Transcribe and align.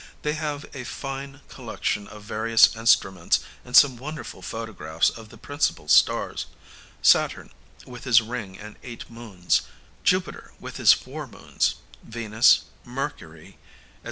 They 0.23 0.33
have 0.33 0.65
a 0.73 0.83
fine 0.83 1.41
collection 1.47 2.07
of 2.07 2.23
various 2.23 2.75
instruments 2.75 3.39
and 3.63 3.77
some 3.77 3.97
wonderful 3.97 4.41
photographs 4.41 5.11
of 5.11 5.29
the 5.29 5.37
principal 5.37 5.87
stars 5.87 6.47
Saturn, 7.03 7.51
with 7.85 8.05
his 8.05 8.19
ring 8.19 8.57
and 8.57 8.77
eight 8.81 9.11
moons, 9.11 9.61
Jupiter, 10.03 10.53
with 10.59 10.77
his 10.77 10.91
four 10.91 11.27
moons, 11.27 11.75
Venus, 12.01 12.61
Mercury, 12.83 13.59
&c. 13.61 13.69